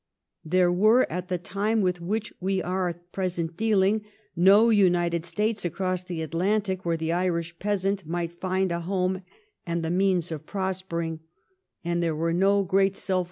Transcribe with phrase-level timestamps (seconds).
[0.43, 4.01] There were, at the time with which we are at present dealing,
[4.35, 9.21] no United States across the Atlantic where the Irish peasant might find a home
[9.63, 11.19] and the means of prospering,
[11.85, 12.89] and there were no great self 2 196 THE REIGN OF QUEEN ANNE.
[12.89, 13.17] CH.
[13.19, 13.19] xxx.